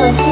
Oh. 0.00 0.27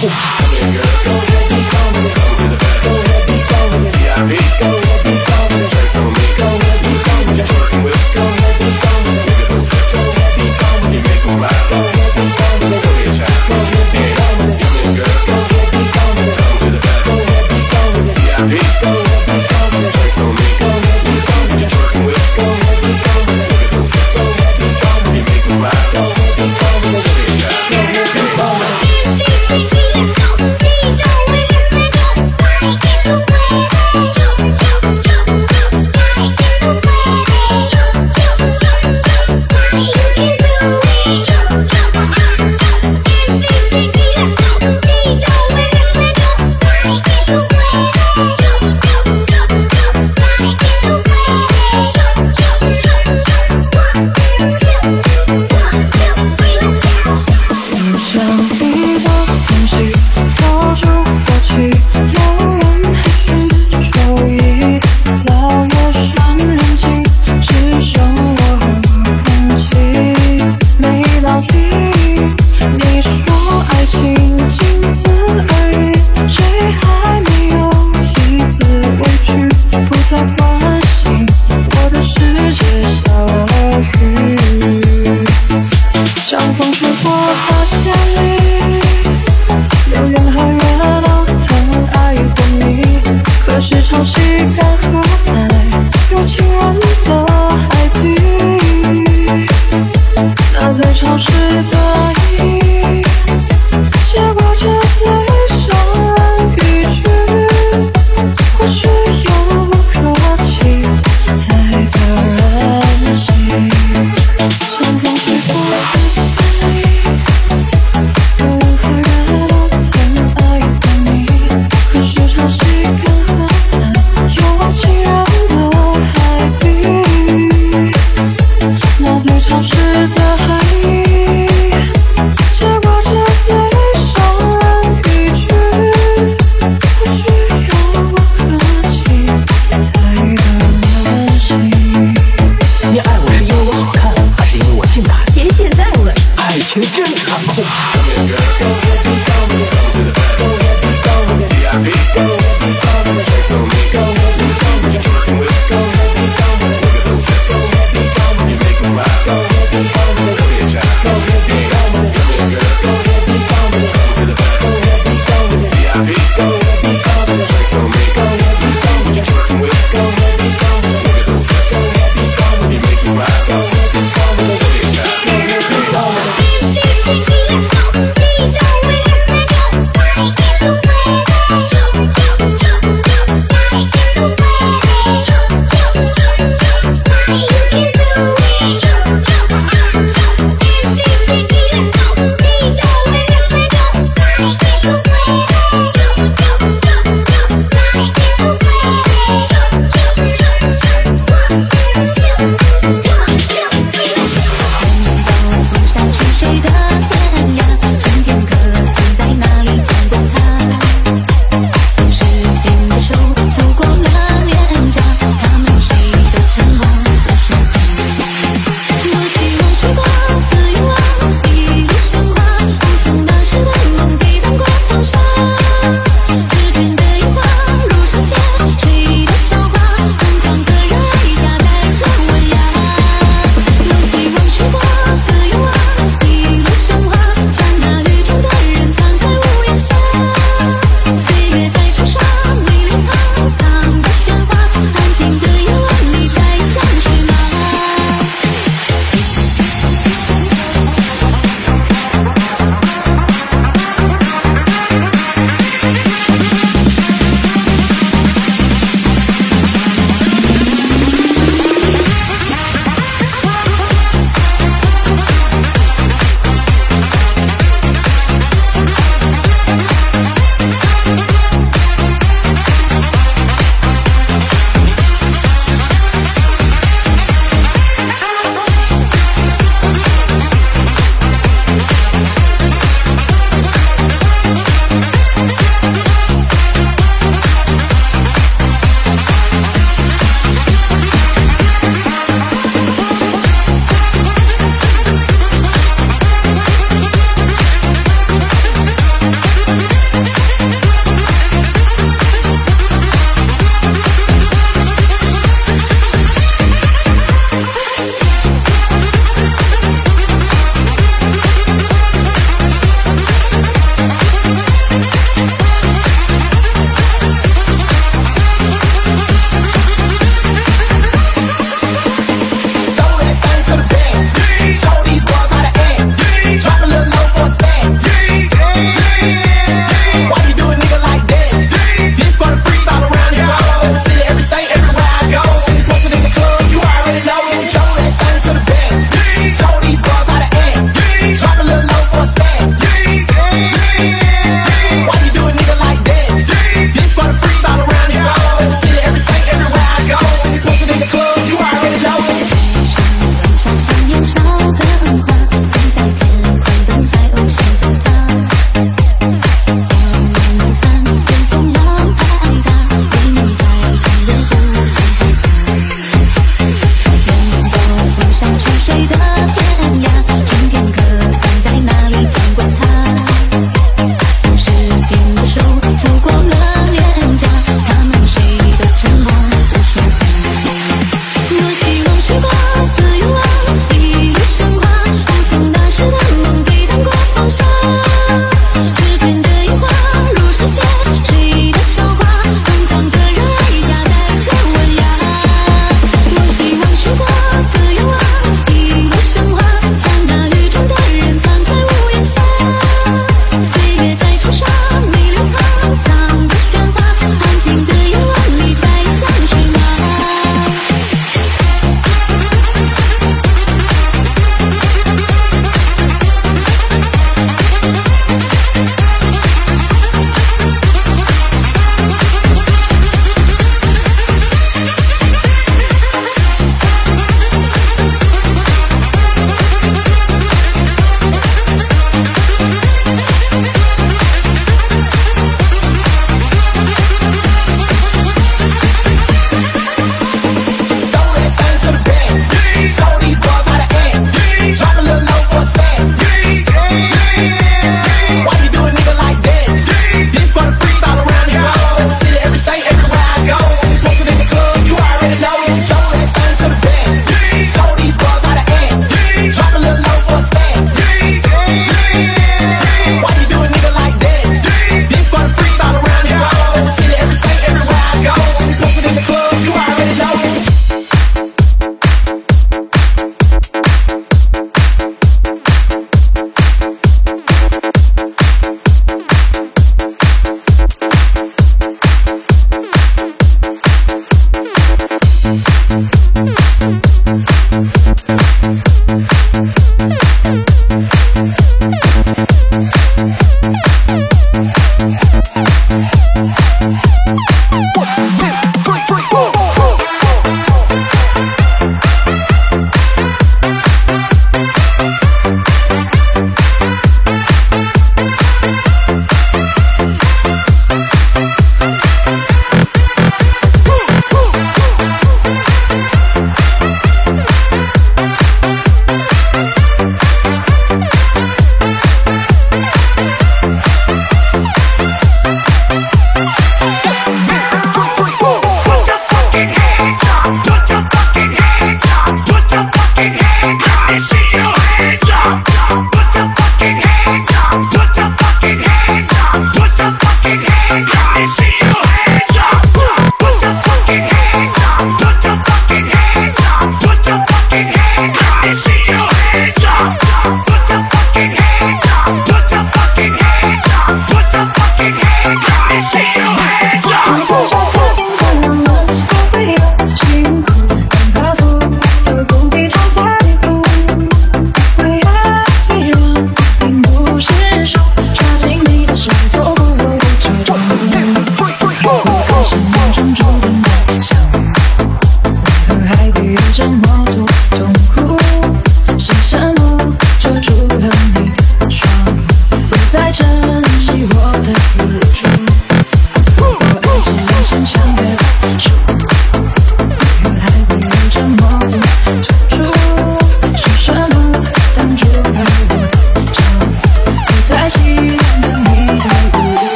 残 0.00 0.37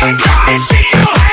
I 0.00 0.56
see 0.58 1.24
you. 1.24 1.27